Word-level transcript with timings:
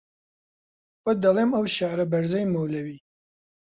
بۆت 1.03 1.17
دەڵێم 1.23 1.51
ئەو 1.55 1.65
شێعرە 1.75 2.05
بەرزەی 2.11 2.49
مەولەوی 2.53 2.97